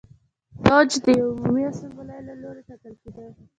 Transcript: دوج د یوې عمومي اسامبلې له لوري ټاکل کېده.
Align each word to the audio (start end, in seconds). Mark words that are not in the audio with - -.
دوج 0.65 0.89
د 1.03 1.05
یوې 1.17 1.31
عمومي 1.35 1.63
اسامبلې 1.71 2.17
له 2.27 2.33
لوري 2.41 2.61
ټاکل 2.69 2.93
کېده. 3.01 3.25